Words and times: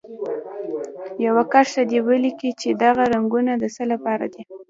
یوه 1.25 1.43
کرښه 1.51 1.83
دې 1.89 1.99
ولیکي 2.07 2.51
چې 2.61 2.69
دغه 2.83 3.03
رنګونه 3.13 3.51
د 3.57 3.63
څه 3.75 3.83
لپاره 3.91 4.25
دي. 4.33 4.43